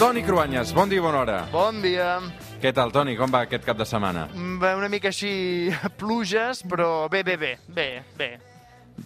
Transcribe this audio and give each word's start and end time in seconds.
Toni 0.00 0.22
Cruanyes, 0.24 0.70
bon 0.72 0.88
dia 0.88 0.96
i 0.96 1.02
bona 1.04 1.18
hora. 1.20 1.38
Bon 1.52 1.76
dia. 1.84 2.14
Què 2.62 2.70
tal, 2.72 2.88
Toni? 2.92 3.18
Com 3.20 3.28
va 3.32 3.42
aquest 3.44 3.66
cap 3.68 3.76
de 3.76 3.84
setmana? 3.84 4.22
Mm, 4.32 4.54
Va 4.62 4.70
una 4.78 4.88
mica 4.88 5.10
així 5.12 5.68
pluges, 6.00 6.62
però 6.64 7.04
bé, 7.12 7.20
bé, 7.26 7.36
bé, 7.36 7.50
bé, 7.68 7.88
bé. 8.16 8.30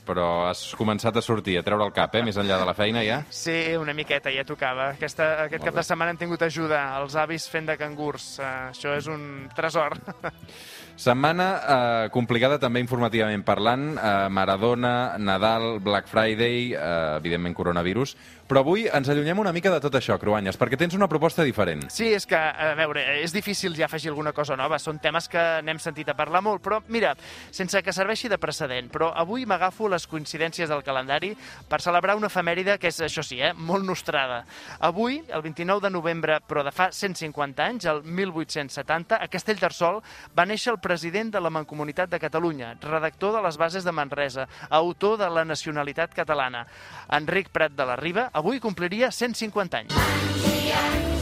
Però 0.07 0.47
has 0.49 0.63
començat 0.79 1.15
a 1.19 1.23
sortir, 1.23 1.57
a 1.59 1.65
treure 1.67 1.83
el 1.87 1.93
cap, 1.95 2.15
eh? 2.19 2.23
Més 2.27 2.39
enllà 2.39 2.61
de 2.63 2.67
la 2.67 2.75
feina, 2.79 3.03
ja? 3.07 3.21
Sí, 3.31 3.75
una 3.79 3.95
miqueta, 3.95 4.31
ja 4.35 4.47
tocava. 4.47 4.93
Aquesta, 4.95 5.33
aquest 5.49 5.63
Molt 5.63 5.69
cap 5.73 5.75
bé. 5.75 5.81
de 5.83 5.87
setmana 5.91 6.15
hem 6.15 6.21
tingut 6.23 6.43
ajuda, 6.47 6.81
els 7.01 7.19
avis 7.19 7.47
fent 7.51 7.67
de 7.71 7.77
cangurs. 7.79 8.37
Uh, 8.39 8.49
això 8.71 8.95
és 8.99 9.11
un 9.11 9.49
tresor. 9.55 9.99
Setmana 10.95 11.47
eh, 11.59 12.09
complicada 12.15 12.61
també 12.63 12.79
informativament 12.83 13.43
parlant. 13.43 13.89
Eh, 13.99 14.29
Maradona, 14.31 15.17
Nadal, 15.19 15.81
Black 15.83 16.07
Friday, 16.07 16.73
eh, 16.73 17.17
evidentment 17.19 17.57
coronavirus. 17.59 18.15
Però 18.45 18.61
avui 18.61 18.85
ens 18.93 19.09
allunyem 19.09 19.39
una 19.41 19.55
mica 19.57 19.71
de 19.73 19.81
tot 19.81 19.95
això, 19.97 20.19
Cruanyes, 20.21 20.59
perquè 20.61 20.77
tens 20.77 20.95
una 20.95 21.09
proposta 21.09 21.43
diferent. 21.47 21.87
Sí, 21.91 22.11
és 22.13 22.27
que, 22.29 22.37
a 22.37 22.75
veure, 22.77 23.01
és 23.25 23.33
difícil 23.33 23.73
ja 23.75 23.87
afegir 23.89 24.11
alguna 24.13 24.35
cosa 24.37 24.57
nova. 24.61 24.79
Són 24.79 24.99
temes 25.01 25.31
que 25.33 25.43
n'hem 25.65 25.81
sentit 25.81 26.11
a 26.13 26.17
parlar 26.19 26.43
molt, 26.45 26.61
però 26.63 26.83
mira, 26.93 27.15
sense 27.51 27.81
que 27.83 27.95
serveixi 27.97 28.29
de 28.29 28.39
precedent, 28.39 28.91
però 28.93 29.11
avui 29.17 29.47
m'agafo 29.49 29.89
les 29.89 30.05
coincidències 30.07 30.69
del 30.69 30.85
calendari 30.85 31.33
per 31.71 31.81
celebrar 31.81 32.19
una 32.21 32.29
efemèride 32.29 32.77
que 32.79 32.93
és, 32.93 33.01
això 33.09 33.25
sí, 33.25 33.41
eh, 33.41 33.55
molt 33.57 33.89
nostrada. 33.89 34.43
Avui, 34.79 35.23
el 35.25 35.43
29 35.43 35.87
de 35.89 35.93
novembre, 35.97 36.39
però 36.47 36.63
de 36.63 36.75
fa 36.75 36.91
150 36.93 37.65
anys, 37.65 37.89
el 37.89 38.05
1870, 38.05 39.23
a 39.25 39.31
Castellterçol 39.33 40.03
va 40.37 40.45
néixer 40.45 40.75
el 40.75 40.83
president 40.85 41.33
de 41.33 41.41
la 41.41 41.51
Mancomunitat 41.51 42.13
de 42.13 42.21
Catalunya, 42.21 42.75
redactor 42.85 43.33
de 43.39 43.43
les 43.47 43.57
bases 43.57 43.89
de 43.89 43.97
Manresa, 43.97 44.45
autor 44.69 45.17
de 45.25 45.31
la 45.33 45.47
nacionalitat 45.49 46.13
catalana. 46.13 46.67
Enric 47.09 47.49
Prat 47.49 47.73
de 47.73 47.89
la 47.89 47.97
Riba, 47.97 48.29
avui 48.33 48.61
compliria 48.61 49.11
150 49.11 49.85
anys. 49.85 51.14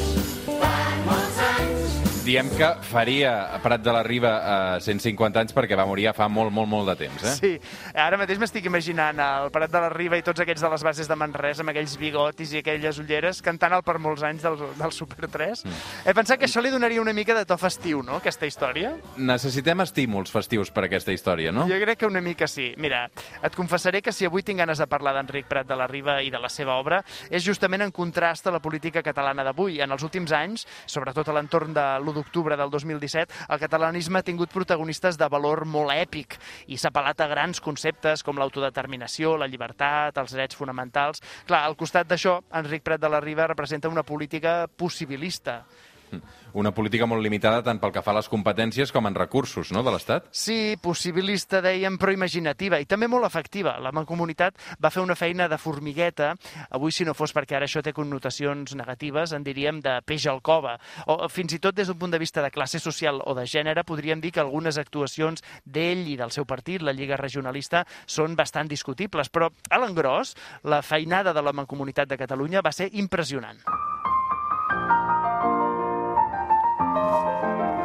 Diem 2.23 2.47
que 2.55 2.69
faria 2.87 3.59
Prat 3.65 3.83
de 3.83 3.91
la 3.91 4.03
Riba 4.07 4.31
eh, 4.77 4.81
150 4.85 5.41
anys 5.41 5.55
perquè 5.57 5.75
va 5.75 5.83
morir 5.89 6.05
ja 6.07 6.13
fa 6.15 6.29
molt, 6.31 6.53
molt, 6.55 6.69
molt 6.71 6.87
de 6.93 6.95
temps, 7.01 7.25
eh? 7.27 7.33
Sí, 7.35 7.51
ara 7.99 8.15
mateix 8.21 8.39
m'estic 8.39 8.69
imaginant 8.71 9.19
el 9.19 9.49
Prat 9.51 9.73
de 9.73 9.81
la 9.83 9.89
Riba 9.91 10.21
i 10.21 10.23
tots 10.23 10.39
aquests 10.45 10.63
de 10.63 10.71
les 10.71 10.85
bases 10.87 11.11
de 11.11 11.17
Manresa 11.19 11.65
amb 11.65 11.73
aquells 11.73 11.97
bigotis 11.99 12.53
i 12.55 12.61
aquelles 12.61 13.01
ulleres 13.03 13.41
cantant 13.43 13.75
el 13.75 13.83
per 13.83 13.97
molts 13.99 14.23
anys 14.29 14.47
del, 14.47 14.55
del 14.79 14.95
Super 14.95 15.27
3. 15.35 15.65
Mm. 15.67 15.81
He 16.07 16.15
pensat 16.15 16.39
que 16.39 16.47
això 16.47 16.63
li 16.63 16.71
donaria 16.71 17.03
una 17.03 17.15
mica 17.17 17.35
de 17.35 17.43
to 17.49 17.57
festiu, 17.59 18.05
no?, 18.07 18.21
aquesta 18.23 18.47
història. 18.47 18.95
Necessitem 19.19 19.83
estímuls 19.83 20.31
festius 20.31 20.71
per 20.71 20.87
aquesta 20.87 21.11
història, 21.11 21.51
no? 21.51 21.67
Jo 21.67 21.81
crec 21.83 22.05
que 22.05 22.11
una 22.11 22.23
mica 22.23 22.47
sí. 22.47 22.69
Mira, 22.79 23.03
et 23.43 23.59
confessaré 23.59 23.99
que 23.99 24.15
si 24.15 24.31
avui 24.31 24.47
tinc 24.47 24.63
ganes 24.63 24.79
de 24.79 24.87
parlar 24.87 25.17
d'Enric 25.19 25.51
Prat 25.51 25.67
de 25.67 25.81
la 25.81 25.91
Riba 25.91 26.21
i 26.23 26.31
de 26.31 26.39
la 26.39 26.53
seva 26.55 26.79
obra 26.79 27.03
és 27.35 27.43
justament 27.43 27.83
en 27.83 27.91
contrast 27.91 28.47
a 28.47 28.55
la 28.55 28.63
política 28.63 29.03
catalana 29.03 29.43
d'avui. 29.43 29.83
En 29.83 29.91
els 29.91 30.07
últims 30.07 30.31
anys, 30.39 30.69
sobretot 30.87 31.27
a 31.27 31.39
l'entorn 31.41 31.75
de 31.75 31.91
l'1 31.99 32.12
d'octubre 32.15 32.57
del 32.57 32.71
2017, 32.71 33.47
el 33.49 33.63
catalanisme 33.63 34.21
ha 34.21 34.27
tingut 34.27 34.53
protagonistes 34.53 35.19
de 35.21 35.29
valor 35.33 35.65
molt 35.67 35.95
èpic 35.95 36.39
i 36.69 36.79
s'ha 36.79 36.93
apel·lat 36.93 37.21
a 37.23 37.29
grans 37.31 37.61
conceptes 37.61 38.23
com 38.23 38.39
l'autodeterminació, 38.39 39.37
la 39.37 39.49
llibertat, 39.51 40.19
els 40.19 40.35
drets 40.37 40.59
fonamentals. 40.59 41.23
Clar, 41.47 41.65
al 41.67 41.79
costat 41.79 42.09
d'això, 42.11 42.39
Enric 42.63 42.85
Prat 42.87 43.01
de 43.01 43.11
la 43.13 43.21
Riba 43.21 43.49
representa 43.51 43.93
una 43.93 44.05
política 44.07 44.67
possibilista. 44.67 45.63
Una 46.53 46.73
política 46.75 47.07
molt 47.09 47.23
limitada 47.25 47.63
tant 47.65 47.79
pel 47.81 47.93
que 47.95 48.03
fa 48.05 48.13
a 48.13 48.19
les 48.19 48.29
competències 48.29 48.93
com 48.93 49.07
en 49.09 49.15
recursos, 49.17 49.73
no?, 49.73 49.83
de 49.83 49.93
l'Estat. 49.95 50.27
Sí, 50.31 50.77
possibilista, 50.83 51.63
dèiem, 51.65 51.97
però 52.01 52.13
imaginativa 52.13 52.81
i 52.81 52.87
també 52.89 53.09
molt 53.09 53.25
efectiva. 53.27 53.79
La 53.81 53.93
Mancomunitat 53.95 54.59
va 54.83 54.91
fer 54.93 55.03
una 55.03 55.17
feina 55.17 55.49
de 55.49 55.59
formigueta. 55.59 56.33
Avui, 56.71 56.93
si 56.93 57.07
no 57.09 57.15
fos 57.17 57.33
perquè 57.33 57.57
ara 57.57 57.69
això 57.69 57.83
té 57.83 57.95
connotacions 57.97 58.75
negatives, 58.77 59.33
en 59.33 59.47
diríem 59.47 59.81
de 59.85 59.99
peix 60.05 60.27
al 60.29 60.43
cova. 60.45 60.77
O 61.07 61.29
fins 61.33 61.57
i 61.57 61.61
tot 61.63 61.77
des 61.77 61.89
d'un 61.89 61.99
punt 61.99 62.13
de 62.13 62.21
vista 62.21 62.43
de 62.45 62.53
classe 62.53 62.81
social 62.83 63.23
o 63.25 63.35
de 63.39 63.47
gènere, 63.49 63.85
podríem 63.89 64.21
dir 64.21 64.33
que 64.33 64.45
algunes 64.45 64.79
actuacions 64.79 65.43
d'ell 65.65 66.05
i 66.09 66.19
del 66.21 66.35
seu 66.35 66.45
partit, 66.45 66.83
la 66.83 66.93
Lliga 66.93 67.17
Regionalista, 67.21 67.87
són 68.07 68.37
bastant 68.37 68.69
discutibles. 68.69 69.33
Però, 69.33 69.49
a 69.71 69.81
l'engròs, 69.81 70.37
la 70.65 70.83
feinada 70.83 71.33
de 71.33 71.43
la 71.43 71.57
Mancomunitat 71.57 72.09
de 72.09 72.21
Catalunya 72.21 72.63
va 72.63 72.73
ser 72.73 72.91
impressionant. 72.93 73.61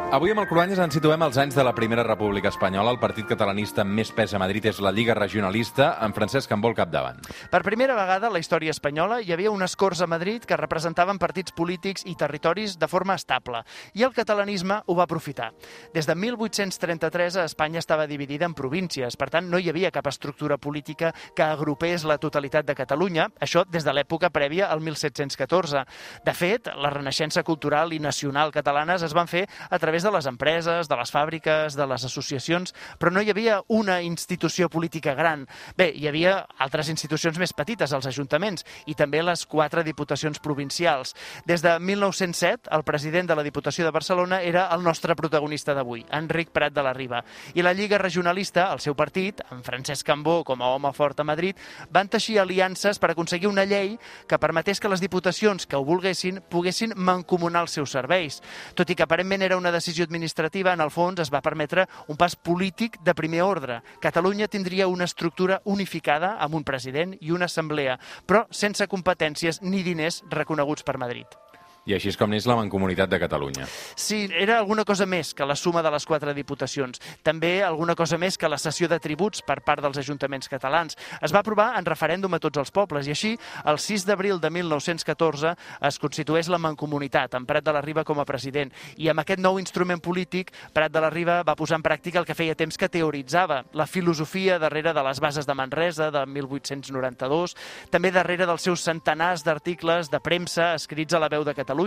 Avui 0.08 0.30
amb 0.32 0.40
el 0.40 0.46
Cruanyes 0.48 0.78
ens 0.80 0.94
situem 0.96 1.20
als 1.20 1.36
anys 1.36 1.52
de 1.52 1.60
la 1.60 1.74
Primera 1.76 2.00
República 2.00 2.48
Espanyola. 2.48 2.94
El 2.94 2.98
partit 2.98 3.26
catalanista 3.28 3.82
amb 3.82 3.92
més 3.92 4.08
pes 4.16 4.32
a 4.32 4.38
Madrid 4.40 4.64
és 4.70 4.78
la 4.80 4.88
Lliga 4.88 5.12
Regionalista, 5.12 5.90
amb 6.00 6.16
Francesc 6.16 6.48
Cambó 6.48 6.70
al 6.70 6.76
capdavant. 6.78 7.18
Per 7.52 7.60
primera 7.60 7.92
vegada 7.92 8.30
a 8.30 8.32
la 8.32 8.40
història 8.40 8.72
espanyola 8.72 9.18
hi 9.20 9.34
havia 9.36 9.52
unes 9.52 9.76
Corts 9.76 10.00
a 10.00 10.08
Madrid 10.08 10.46
que 10.48 10.56
representaven 10.56 11.20
partits 11.20 11.52
polítics 11.52 12.06
i 12.08 12.14
territoris 12.16 12.78
de 12.80 12.88
forma 12.88 13.18
estable, 13.20 13.60
i 13.92 14.06
el 14.06 14.14
catalanisme 14.16 14.78
ho 14.86 14.96
va 14.96 15.04
aprofitar. 15.04 15.50
Des 15.92 16.08
de 16.08 16.16
1833 16.16 17.36
a 17.36 17.44
Espanya 17.44 17.84
estava 17.84 18.08
dividida 18.08 18.48
en 18.48 18.56
províncies, 18.56 19.12
per 19.12 19.28
tant 19.28 19.52
no 19.52 19.60
hi 19.60 19.68
havia 19.68 19.92
cap 19.92 20.08
estructura 20.08 20.56
política 20.56 21.12
que 21.36 21.44
agrupés 21.44 22.08
la 22.08 22.16
totalitat 22.16 22.64
de 22.64 22.78
Catalunya, 22.80 23.28
això 23.44 23.66
des 23.68 23.84
de 23.84 23.92
l'època 23.92 24.32
prèvia 24.32 24.72
al 24.72 24.80
1714. 24.80 25.84
De 26.24 26.32
fet, 26.32 26.72
la 26.80 26.96
renaixença 26.96 27.44
cultural 27.44 27.92
i 27.92 28.00
nacional 28.00 28.56
catalanes 28.56 29.04
es 29.04 29.12
van 29.12 29.28
fer 29.28 29.44
a 29.68 29.76
través 29.76 29.97
de 30.02 30.12
les 30.14 30.26
empreses, 30.26 30.88
de 30.88 30.96
les 30.96 31.12
fàbriques, 31.12 31.76
de 31.76 31.86
les 31.86 32.04
associacions, 32.04 32.74
però 32.98 33.12
no 33.12 33.22
hi 33.22 33.30
havia 33.30 33.60
una 33.68 34.00
institució 34.02 34.68
política 34.68 35.14
gran. 35.18 35.46
Bé, 35.76 35.90
hi 35.94 36.08
havia 36.08 36.46
altres 36.58 36.90
institucions 36.92 37.38
més 37.38 37.54
petites, 37.56 37.92
els 37.92 38.06
ajuntaments, 38.06 38.64
i 38.86 38.94
també 38.94 39.22
les 39.22 39.44
quatre 39.46 39.84
diputacions 39.86 40.38
provincials. 40.38 41.14
Des 41.46 41.62
de 41.64 41.78
1907, 41.78 42.70
el 42.74 42.84
president 42.84 43.28
de 43.28 43.36
la 43.38 43.46
Diputació 43.46 43.84
de 43.84 43.94
Barcelona 43.94 44.42
era 44.42 44.68
el 44.74 44.82
nostre 44.82 45.16
protagonista 45.16 45.74
d'avui, 45.74 46.04
Enric 46.12 46.52
Prat 46.54 46.74
de 46.74 46.84
la 46.84 46.92
Riba. 46.92 47.22
I 47.54 47.62
la 47.62 47.72
Lliga 47.72 47.98
Regionalista, 47.98 48.68
el 48.72 48.80
seu 48.84 48.94
partit, 48.94 49.42
amb 49.50 49.64
Francesc 49.64 50.06
Cambó 50.06 50.42
com 50.44 50.62
a 50.62 50.72
home 50.74 50.92
fort 50.92 51.20
a 51.20 51.26
Madrid, 51.26 51.56
van 51.90 52.08
teixir 52.08 52.38
aliances 52.38 52.98
per 52.98 53.12
aconseguir 53.12 53.48
una 53.48 53.64
llei 53.64 53.96
que 54.28 54.38
permetés 54.38 54.80
que 54.80 54.88
les 54.88 55.00
diputacions 55.00 55.66
que 55.66 55.76
ho 55.76 55.84
volguessin 55.84 56.42
poguessin 56.50 56.94
mancomunar 56.96 57.64
els 57.66 57.74
seus 57.78 57.92
serveis. 57.94 58.40
Tot 58.74 58.90
i 58.90 58.96
que 58.96 59.04
aparentment 59.06 59.42
era 59.42 59.58
una 59.58 59.72
decisió 59.72 59.87
administrativa, 60.04 60.72
en 60.72 60.84
el 60.84 60.92
fons 60.92 61.20
es 61.24 61.32
va 61.32 61.42
permetre 61.44 61.86
un 62.08 62.20
pas 62.20 62.36
polític 62.36 63.00
de 63.04 63.14
primer 63.14 63.42
ordre. 63.46 63.80
Catalunya 64.00 64.48
tindria 64.48 64.88
una 64.88 65.08
estructura 65.08 65.62
unificada 65.64 66.36
amb 66.38 66.54
un 66.60 66.64
president 66.64 67.16
i 67.20 67.32
una 67.32 67.48
assemblea, 67.48 67.98
però 68.26 68.46
sense 68.50 68.88
competències 68.88 69.62
ni 69.62 69.82
diners 69.82 70.22
reconeguts 70.30 70.84
per 70.84 70.98
Madrid. 70.98 71.47
I 71.88 71.94
així 71.96 72.10
és 72.12 72.18
com 72.20 72.28
neix 72.28 72.44
la 72.44 72.52
Mancomunitat 72.58 73.08
de 73.08 73.16
Catalunya. 73.16 73.64
Sí, 73.96 74.26
era 74.28 74.58
alguna 74.58 74.84
cosa 74.84 75.06
més 75.08 75.30
que 75.32 75.46
la 75.48 75.56
suma 75.56 75.80
de 75.80 75.88
les 75.88 76.04
quatre 76.04 76.34
diputacions. 76.36 77.00
També 77.24 77.62
alguna 77.64 77.94
cosa 77.96 78.18
més 78.20 78.36
que 78.36 78.50
la 78.50 78.58
cessió 78.60 78.90
de 78.92 78.98
tributs 79.00 79.40
per 79.40 79.62
part 79.64 79.80
dels 79.80 79.96
ajuntaments 80.02 80.50
catalans. 80.52 80.98
Es 81.24 81.32
va 81.32 81.40
aprovar 81.40 81.70
en 81.78 81.88
referèndum 81.88 82.36
a 82.36 82.40
tots 82.44 82.60
els 82.60 82.72
pobles 82.76 83.08
i 83.08 83.14
així, 83.14 83.30
el 83.64 83.80
6 83.80 84.04
d'abril 84.04 84.36
de 84.42 84.50
1914, 84.52 85.54
es 85.88 85.98
constitueix 86.02 86.50
la 86.52 86.60
Mancomunitat, 86.60 87.38
amb 87.38 87.48
Prat 87.48 87.64
de 87.64 87.72
la 87.72 87.80
Riba 87.80 88.04
com 88.04 88.20
a 88.20 88.28
president. 88.28 88.68
I 89.00 89.08
amb 89.08 89.24
aquest 89.24 89.40
nou 89.40 89.56
instrument 89.56 90.04
polític, 90.04 90.52
Prat 90.76 90.92
de 90.92 91.00
la 91.00 91.08
Riba 91.14 91.40
va 91.40 91.56
posar 91.56 91.80
en 91.80 91.86
pràctica 91.88 92.20
el 92.20 92.28
que 92.28 92.36
feia 92.36 92.58
temps 92.58 92.76
que 92.76 92.90
teoritzava, 92.92 93.62
la 93.72 93.88
filosofia 93.88 94.58
darrere 94.60 94.92
de 94.92 95.06
les 95.08 95.24
bases 95.24 95.48
de 95.48 95.56
Manresa 95.56 96.10
de 96.12 96.26
1892, 96.36 97.56
també 97.88 98.12
darrere 98.12 98.44
dels 98.44 98.68
seus 98.68 98.84
centenars 98.84 99.46
d'articles 99.46 100.12
de 100.12 100.20
premsa 100.20 100.74
escrits 100.76 101.16
a 101.16 101.24
la 101.24 101.32
veu 101.32 101.48
de 101.48 101.56
Catalunya, 101.56 101.77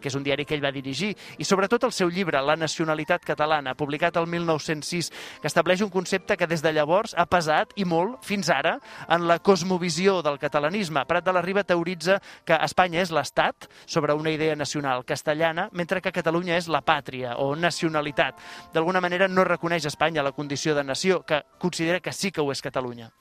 que 0.00 0.08
és 0.08 0.16
un 0.16 0.24
diari 0.24 0.44
que 0.44 0.56
ell 0.56 0.64
va 0.64 0.72
dirigir, 0.72 1.12
i 1.38 1.44
sobretot 1.44 1.84
el 1.84 1.92
seu 1.92 2.08
llibre, 2.08 2.40
La 2.44 2.56
nacionalitat 2.56 3.24
catalana, 3.24 3.74
publicat 3.74 4.16
el 4.16 4.26
1906, 4.26 5.10
que 5.40 5.48
estableix 5.48 5.82
un 5.82 5.90
concepte 5.90 6.36
que 6.36 6.46
des 6.46 6.62
de 6.62 6.72
llavors 6.72 7.14
ha 7.16 7.26
pesat, 7.26 7.72
i 7.76 7.84
molt, 7.84 8.18
fins 8.24 8.50
ara, 8.50 8.78
en 9.08 9.26
la 9.28 9.38
cosmovisió 9.38 10.20
del 10.22 10.38
catalanisme. 10.38 11.04
Prat 11.06 11.24
de 11.24 11.32
la 11.32 11.42
Riba 11.42 11.64
teoritza 11.64 12.20
que 12.44 12.58
Espanya 12.64 13.00
és 13.02 13.12
l'Estat 13.14 13.68
sobre 13.86 14.14
una 14.14 14.30
idea 14.30 14.56
nacional 14.56 15.04
castellana, 15.04 15.68
mentre 15.72 16.00
que 16.00 16.12
Catalunya 16.12 16.56
és 16.56 16.68
la 16.68 16.82
pàtria 16.84 17.36
o 17.38 17.54
nacionalitat. 17.56 18.40
D'alguna 18.74 19.00
manera 19.00 19.28
no 19.28 19.44
reconeix 19.44 19.86
Espanya 19.86 20.22
la 20.22 20.32
condició 20.32 20.74
de 20.74 20.84
nació, 20.84 21.22
que 21.24 21.42
considera 21.58 22.00
que 22.00 22.12
sí 22.12 22.30
que 22.30 22.40
ho 22.40 22.52
és 22.52 22.62
Catalunya. 22.62 23.12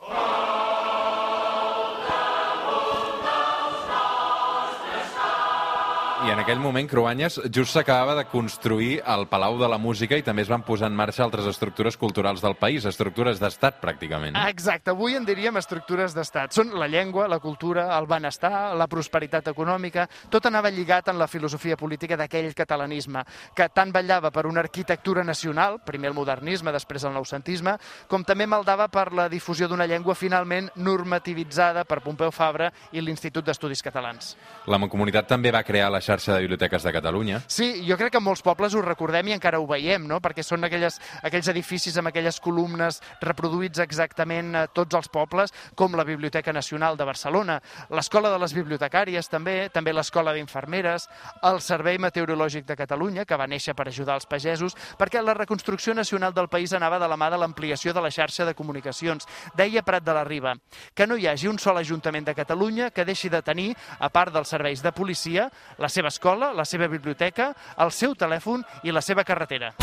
I 6.24 6.32
en 6.32 6.40
aquell 6.40 6.62
moment, 6.64 6.88
Cruanyes 6.88 7.36
just 7.52 7.74
s'acabava 7.76 8.14
de 8.16 8.24
construir 8.32 9.02
el 9.12 9.26
Palau 9.28 9.58
de 9.60 9.68
la 9.68 9.76
Música 9.76 10.16
i 10.16 10.24
també 10.24 10.46
es 10.46 10.48
van 10.48 10.62
posar 10.64 10.88
en 10.88 10.96
marxa 10.96 11.26
altres 11.26 11.50
estructures 11.50 11.98
culturals 12.00 12.40
del 12.40 12.56
país, 12.56 12.86
estructures 12.88 13.42
d'estat, 13.42 13.82
pràcticament. 13.82 14.38
Exacte, 14.48 14.94
avui 14.94 15.18
en 15.20 15.28
diríem 15.28 15.60
estructures 15.60 16.16
d'estat. 16.16 16.56
Són 16.56 16.72
la 16.80 16.88
llengua, 16.88 17.26
la 17.28 17.42
cultura, 17.44 17.90
el 17.98 18.08
benestar, 18.08 18.72
la 18.80 18.88
prosperitat 18.88 19.50
econòmica, 19.52 20.06
tot 20.32 20.48
anava 20.48 20.72
lligat 20.72 21.12
en 21.12 21.20
la 21.20 21.28
filosofia 21.28 21.76
política 21.76 22.16
d'aquell 22.16 22.56
catalanisme, 22.56 23.26
que 23.52 23.68
tant 23.76 23.92
vetllava 23.92 24.32
per 24.32 24.46
una 24.48 24.64
arquitectura 24.64 25.28
nacional, 25.28 25.82
primer 25.84 26.14
el 26.14 26.16
modernisme, 26.16 26.72
després 26.72 27.04
el 27.04 27.18
noucentisme, 27.20 27.76
com 28.08 28.24
també 28.24 28.48
maldava 28.48 28.88
per 28.88 29.10
la 29.12 29.28
difusió 29.28 29.68
d'una 29.68 29.90
llengua 29.92 30.16
finalment 30.16 30.72
normativitzada 30.78 31.84
per 31.84 32.00
Pompeu 32.00 32.32
Fabra 32.32 32.72
i 32.96 33.04
l'Institut 33.04 33.44
d'Estudis 33.44 33.84
Catalans. 33.84 34.38
La 34.72 34.80
Mancomunitat 34.80 35.28
també 35.28 35.52
va 35.52 35.66
crear 35.68 35.92
la 35.92 36.00
xarxa 36.00 36.13
xarxa 36.14 36.36
de 36.36 36.42
biblioteques 36.42 36.84
de 36.84 36.94
Catalunya. 36.94 37.42
Sí, 37.48 37.84
jo 37.88 37.98
crec 37.98 38.14
que 38.14 38.22
molts 38.22 38.44
pobles 38.46 38.76
ho 38.76 38.82
recordem 38.86 39.32
i 39.32 39.36
encara 39.36 39.60
ho 39.60 39.68
veiem, 39.68 40.06
no? 40.08 40.20
perquè 40.22 40.44
són 40.46 40.64
aquelles, 40.68 41.00
aquells 41.26 41.50
edificis 41.50 41.98
amb 41.98 42.12
aquelles 42.12 42.40
columnes 42.44 43.00
reproduïts 43.22 43.82
exactament 43.82 44.54
a 44.56 44.66
tots 44.68 44.96
els 44.96 45.10
pobles, 45.10 45.54
com 45.76 45.96
la 45.98 46.06
Biblioteca 46.06 46.54
Nacional 46.54 46.98
de 46.98 47.08
Barcelona, 47.08 47.60
l'Escola 47.90 48.32
de 48.34 48.40
les 48.44 48.54
Bibliotecàries 48.54 49.30
també, 49.32 49.70
també 49.74 49.94
l'Escola 49.94 50.36
d'Infermeres, 50.36 51.08
el 51.50 51.62
Servei 51.62 51.98
Meteorològic 51.98 52.68
de 52.70 52.78
Catalunya, 52.78 53.26
que 53.26 53.40
va 53.40 53.50
néixer 53.50 53.74
per 53.74 53.88
ajudar 53.90 54.20
els 54.20 54.30
pagesos, 54.30 54.78
perquè 55.00 55.24
la 55.24 55.38
reconstrucció 55.38 55.96
nacional 55.98 56.34
del 56.34 56.50
país 56.50 56.74
anava 56.74 57.00
de 57.02 57.10
la 57.10 57.18
mà 57.18 57.32
de 57.34 57.42
l'ampliació 57.42 57.94
de 57.94 58.02
la 58.04 58.12
xarxa 58.12 58.46
de 58.46 58.54
comunicacions. 58.54 59.28
Deia 59.58 59.84
Prat 59.84 60.04
de 60.06 60.14
la 60.14 60.24
Riba 60.28 60.56
que 60.94 61.08
no 61.08 61.18
hi 61.18 61.28
hagi 61.28 61.48
un 61.50 61.60
sol 61.60 61.78
Ajuntament 61.78 62.26
de 62.28 62.36
Catalunya 62.36 62.92
que 62.92 63.06
deixi 63.06 63.30
de 63.30 63.42
tenir, 63.42 63.72
a 64.00 64.10
part 64.14 64.34
dels 64.34 64.50
serveis 64.50 64.84
de 64.84 64.92
policia, 64.94 65.50
la 65.78 65.90
seva 65.90 66.03
escola, 66.12 66.52
la 66.54 66.66
seva 66.66 66.88
biblioteca, 66.88 67.54
el 67.78 67.92
seu 67.92 68.16
telèfon 68.16 68.64
i 68.84 68.92
la 68.92 69.02
seva 69.02 69.24
carretera. 69.24 69.74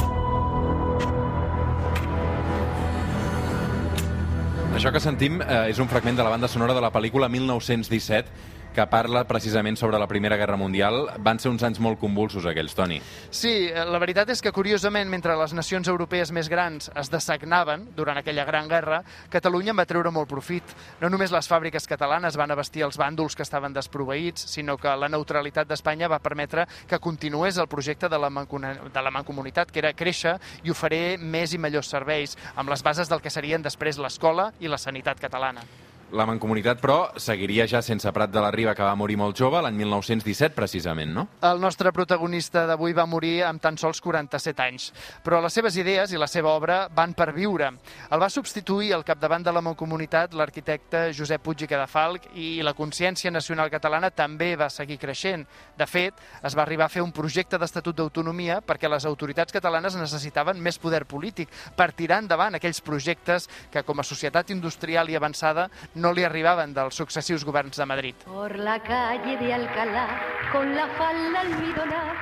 Això 4.75 4.93
que 4.95 5.01
sentim 5.03 5.41
eh, 5.43 5.71
és 5.73 5.81
un 5.83 5.89
fragment 5.91 6.17
de 6.17 6.25
la 6.25 6.31
banda 6.33 6.49
sonora 6.49 6.75
de 6.77 6.81
la 6.81 6.93
pel·lícula 6.95 7.29
1917, 7.29 8.60
que 8.75 8.87
parla 8.87 9.25
precisament 9.29 9.77
sobre 9.79 9.99
la 9.99 10.07
Primera 10.07 10.37
Guerra 10.37 10.57
Mundial. 10.57 11.09
Van 11.19 11.39
ser 11.39 11.51
uns 11.51 11.63
anys 11.67 11.81
molt 11.83 11.99
convulsos 12.01 12.47
aquells, 12.47 12.75
Toni. 12.75 13.01
Sí, 13.31 13.69
eh, 13.69 13.85
la 13.85 13.99
veritat 14.03 14.31
és 14.31 14.43
que, 14.43 14.53
curiosament, 14.53 15.11
mentre 15.11 15.37
les 15.39 15.55
nacions 15.57 15.89
europees 15.89 16.33
més 16.33 16.49
grans 16.49 16.91
es 16.95 17.11
dessagnaven 17.11 17.89
durant 17.97 18.19
aquella 18.19 18.45
gran 18.45 18.69
guerra, 18.69 19.03
Catalunya 19.31 19.75
en 19.75 19.81
va 19.81 19.87
treure 19.87 20.11
molt 20.15 20.29
profit. 20.31 20.75
No 21.01 21.11
només 21.11 21.33
les 21.35 21.49
fàbriques 21.51 21.87
catalanes 21.89 22.37
van 22.39 22.51
abastir 22.51 22.85
els 22.87 22.99
bàndols 22.99 23.37
que 23.37 23.45
estaven 23.47 23.75
desproveïts, 23.75 24.47
sinó 24.55 24.77
que 24.79 24.95
la 24.97 25.09
neutralitat 25.09 25.69
d'Espanya 25.69 26.09
va 26.09 26.23
permetre 26.23 26.67
que 26.89 26.99
continués 26.99 27.59
el 27.59 27.69
projecte 27.69 28.09
de 28.09 28.19
la, 28.19 28.31
de 28.31 29.03
la 29.03 29.11
mancomunitat, 29.11 29.71
que 29.71 29.83
era 29.83 29.95
créixer 29.95 30.37
i 30.65 30.71
oferir 30.71 31.19
més 31.19 31.55
i 31.55 31.59
millors 31.59 31.91
serveis, 31.91 32.37
amb 32.57 32.71
les 32.71 32.83
bases 32.83 33.09
del 33.11 33.23
que 33.23 33.31
serien 33.31 33.63
després 33.63 33.99
l'escola 33.99 34.53
i 34.61 34.69
la 34.69 34.79
sanitat 34.79 35.21
catalana. 35.21 35.65
La 36.11 36.25
Mancomunitat, 36.27 36.81
però, 36.83 37.13
seguiria 37.23 37.69
ja 37.71 37.79
sense 37.87 38.11
Prat 38.11 38.33
de 38.35 38.41
la 38.43 38.51
Riba, 38.51 38.73
que 38.75 38.83
va 38.83 38.97
morir 38.99 39.15
molt 39.21 39.39
jove, 39.39 39.61
l'any 39.63 39.77
1917, 39.79 40.57
precisament, 40.57 41.13
no? 41.15 41.27
El 41.47 41.61
nostre 41.63 41.93
protagonista 41.95 42.65
d'avui 42.67 42.97
va 42.97 43.05
morir 43.07 43.45
amb 43.47 43.63
tan 43.63 43.79
sols 43.79 44.01
47 44.03 44.65
anys, 44.65 44.89
però 45.23 45.39
les 45.45 45.55
seves 45.55 45.77
idees 45.79 46.11
i 46.11 46.19
la 46.19 46.27
seva 46.27 46.51
obra 46.51 46.81
van 46.97 47.15
per 47.15 47.29
viure. 47.37 47.69
El 48.11 48.23
va 48.23 48.31
substituir 48.33 48.91
al 48.97 49.05
capdavant 49.07 49.47
de 49.47 49.55
la 49.55 49.63
Mancomunitat 49.63 50.35
l'arquitecte 50.35 51.05
Josep 51.15 51.45
Puig 51.47 51.63
i 51.63 51.71
Cadafalc 51.71 52.27
i 52.35 52.49
la 52.67 52.75
consciència 52.75 53.31
nacional 53.31 53.71
catalana 53.71 54.11
també 54.11 54.57
va 54.59 54.71
seguir 54.71 54.99
creixent. 54.99 55.47
De 55.79 55.87
fet, 55.87 56.19
es 56.43 56.59
va 56.59 56.65
arribar 56.67 56.89
a 56.89 56.93
fer 56.93 57.05
un 57.07 57.15
projecte 57.15 57.59
d'Estatut 57.59 57.95
d'Autonomia 58.01 58.59
perquè 58.67 58.91
les 58.91 59.07
autoritats 59.07 59.55
catalanes 59.55 59.95
necessitaven 59.95 60.59
més 60.59 60.81
poder 60.83 61.05
polític 61.07 61.55
per 61.79 61.93
tirar 61.95 62.19
endavant 62.25 62.59
aquells 62.59 62.83
projectes 62.83 63.47
que, 63.71 63.85
com 63.87 64.03
a 64.03 64.07
societat 64.11 64.51
industrial 64.51 65.09
i 65.11 65.17
avançada, 65.17 65.69
no 66.01 66.13
li 66.17 66.25
arribaven 66.25 66.73
dels 66.75 66.97
successius 66.97 67.45
governs 67.45 67.77
de 67.77 67.87
Madrid. 67.87 68.25
Por 68.25 68.57
la 68.59 68.79
calle 68.83 69.37
de 69.37 69.53
Alcalá, 69.55 70.09
con 70.53 70.75
la 70.75 70.89
falda 70.97 71.41
almidonada, 71.41 72.15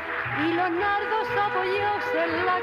y 0.44 0.52
los 0.52 0.70
nardos 0.70 1.28
la 1.34 1.48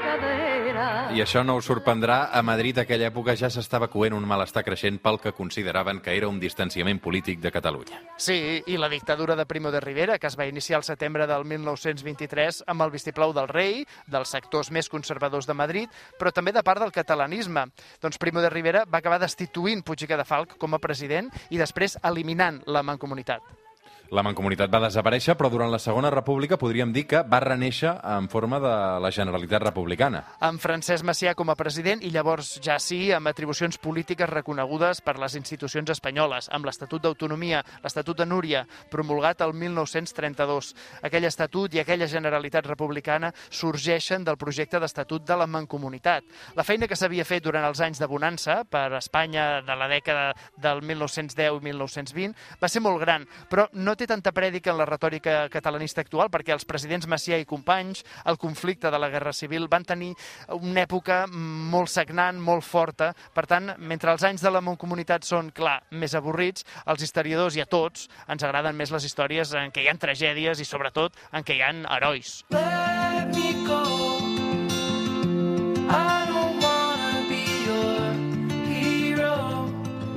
cadera. 0.06 0.86
I 1.16 1.22
això 1.22 1.42
no 1.46 1.56
us 1.56 1.66
sorprendrà, 1.68 2.30
a 2.34 2.42
Madrid 2.44 2.78
aquella 2.78 3.08
època 3.10 3.36
ja 3.38 3.50
s'estava 3.52 3.88
coent 3.92 4.14
un 4.16 4.26
malestar 4.28 4.64
creixent 4.66 4.98
pel 5.02 5.18
que 5.22 5.32
consideraven 5.36 6.00
que 6.04 6.14
era 6.16 6.28
un 6.28 6.40
distanciament 6.40 7.00
polític 7.02 7.40
de 7.40 7.52
Catalunya. 7.54 8.00
Sí, 8.20 8.62
i 8.66 8.78
la 8.80 8.90
dictadura 8.92 9.36
de 9.36 9.46
Primo 9.46 9.70
de 9.72 9.80
Rivera, 9.80 10.18
que 10.18 10.28
es 10.28 10.38
va 10.38 10.46
iniciar 10.46 10.80
el 10.80 10.86
setembre 10.88 11.26
del 11.26 11.44
1923 11.44 12.62
amb 12.66 12.86
el 12.86 12.94
vistiplau 12.94 13.34
del 13.36 13.48
rei, 13.48 13.84
dels 14.06 14.32
sectors 14.36 14.70
més 14.70 14.90
conservadors 14.92 15.48
de 15.48 15.54
Madrid, 15.54 16.00
però 16.18 16.32
també 16.32 16.52
de 16.52 16.64
part 16.66 16.82
del 16.82 16.94
catalanisme. 16.94 17.68
Doncs 18.02 18.18
Primo 18.18 18.44
de 18.44 18.50
Rivera 18.50 18.84
va 18.84 18.98
acabar 18.98 19.22
destituint 19.22 19.84
Puig 19.86 20.04
i 20.04 20.10
Cadafalc 20.10 20.58
com 20.60 20.74
a 20.74 20.82
president 20.82 21.30
i 21.50 21.62
després 21.62 21.98
eliminant 22.04 22.62
la 22.66 22.84
Mancomunitat. 22.86 23.65
La 24.14 24.22
Mancomunitat 24.22 24.70
va 24.70 24.78
desaparèixer, 24.84 25.34
però 25.34 25.48
durant 25.50 25.70
la 25.72 25.80
Segona 25.82 26.12
República 26.14 26.54
podríem 26.60 26.92
dir 26.94 27.08
que 27.10 27.24
va 27.26 27.40
reneixer 27.42 27.90
en 28.06 28.28
forma 28.30 28.60
de 28.62 28.74
la 29.02 29.10
Generalitat 29.10 29.64
Republicana. 29.64 30.20
Amb 30.46 30.62
Francesc 30.62 31.02
Macià 31.02 31.32
com 31.34 31.50
a 31.50 31.56
president 31.58 32.04
i 32.06 32.12
llavors 32.14 32.52
ja 32.62 32.76
sí 32.78 33.10
amb 33.10 33.26
atribucions 33.26 33.80
polítiques 33.82 34.30
reconegudes 34.30 35.00
per 35.02 35.16
les 35.18 35.34
institucions 35.34 35.90
espanyoles, 35.90 36.46
amb 36.54 36.68
l'Estatut 36.68 37.02
d'Autonomia, 37.02 37.64
l'Estatut 37.82 38.20
de 38.20 38.28
Núria, 38.30 38.62
promulgat 38.92 39.42
el 39.42 39.56
1932. 39.58 40.70
Aquell 41.02 41.26
estatut 41.26 41.74
i 41.74 41.82
aquella 41.82 42.06
Generalitat 42.06 42.70
Republicana 42.70 43.32
sorgeixen 43.50 44.22
del 44.22 44.38
projecte 44.38 44.78
d'Estatut 44.78 45.26
de 45.26 45.34
la 45.34 45.50
Mancomunitat. 45.50 46.22
La 46.54 46.62
feina 46.62 46.86
que 46.86 46.94
s'havia 46.94 47.26
fet 47.26 47.42
durant 47.42 47.66
els 47.66 47.82
anys 47.82 47.98
de 47.98 48.06
bonança 48.06 48.60
per 48.70 48.86
Espanya 49.00 49.64
de 49.66 49.74
la 49.74 49.90
dècada 49.90 50.30
del 50.62 50.86
1910 50.86 51.58
i 51.58 51.68
1920 51.72 52.56
va 52.62 52.70
ser 52.70 52.86
molt 52.86 53.02
gran, 53.02 53.26
però 53.50 53.66
no 53.74 53.95
té 53.96 54.06
tanta 54.08 54.32
prèdica 54.36 54.72
en 54.72 54.80
la 54.80 54.86
retòrica 54.88 55.46
catalanista 55.52 56.02
actual 56.04 56.30
perquè 56.32 56.54
els 56.54 56.66
presidents 56.68 57.08
Macià 57.10 57.38
i 57.40 57.48
Companys, 57.48 58.04
el 58.26 58.38
conflicte 58.38 58.90
de 58.92 59.00
la 59.00 59.10
Guerra 59.12 59.32
Civil, 59.36 59.68
van 59.72 59.84
tenir 59.84 60.12
una 60.56 60.84
època 60.84 61.24
molt 61.30 61.90
sagnant, 61.92 62.40
molt 62.40 62.64
forta. 62.66 63.12
Per 63.34 63.46
tant, 63.48 63.72
mentre 63.78 64.12
els 64.12 64.26
anys 64.26 64.44
de 64.44 64.52
la 64.52 64.62
Mancomunitat 64.64 65.26
són, 65.26 65.50
clar, 65.56 65.80
més 65.90 66.14
avorrits, 66.18 66.66
als 66.84 67.02
historiadors 67.02 67.56
i 67.56 67.64
a 67.64 67.70
tots 67.70 68.08
ens 68.28 68.46
agraden 68.46 68.76
més 68.76 68.92
les 68.94 69.08
històries 69.08 69.54
en 69.56 69.72
què 69.74 69.84
hi 69.84 69.90
ha 69.90 69.98
tragèdies 69.98 70.60
i, 70.60 70.68
sobretot, 70.68 71.16
en 71.32 71.46
què 71.46 71.56
hi 71.56 71.64
ha 71.64 71.72
herois. 71.96 72.42
Let 72.52 73.34
me 73.34 73.52
go. 73.66 73.85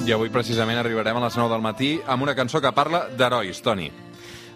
I 0.09 0.13
avui 0.15 0.31
precisament 0.33 0.79
arribarem 0.81 1.19
a 1.19 1.21
les 1.21 1.35
9 1.37 1.51
del 1.53 1.61
matí 1.61 1.89
amb 2.09 2.23
una 2.25 2.33
cançó 2.33 2.57
que 2.57 2.71
parla 2.73 3.03
d'herois, 3.13 3.59
Toni. 3.61 3.91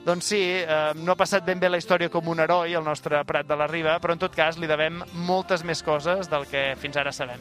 Doncs 0.01 0.25
sí, 0.31 0.39
eh, 0.41 0.93
no 0.97 1.13
ha 1.13 1.15
passat 1.19 1.45
ben 1.45 1.59
bé 1.61 1.69
la 1.69 1.77
història 1.77 2.09
com 2.09 2.25
un 2.31 2.39
heroi, 2.41 2.73
el 2.73 2.81
nostre 2.81 3.19
Prat 3.21 3.45
de 3.45 3.57
la 3.59 3.67
Riba, 3.69 3.99
però 4.01 4.15
en 4.17 4.23
tot 4.23 4.33
cas 4.33 4.57
li 4.57 4.65
devem 4.65 5.03
moltes 5.13 5.61
més 5.61 5.83
coses 5.85 6.25
del 6.31 6.47
que 6.49 6.71
fins 6.81 6.97
ara 6.97 7.13
sabem. 7.13 7.37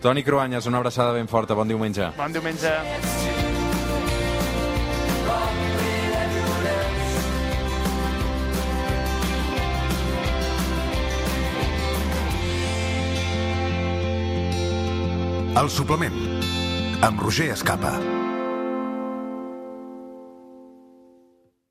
Toni 0.00 0.24
Cruanyes, 0.24 0.64
una 0.66 0.80
abraçada 0.80 1.12
ben 1.12 1.28
forta. 1.28 1.52
Bon 1.52 1.68
diumenge. 1.68 2.08
Bon 2.16 2.32
diumenge. 2.32 2.72
El 15.60 15.68
suplement 15.68 16.41
amb 17.02 17.20
Roger 17.20 17.50
Escapa. 17.50 18.21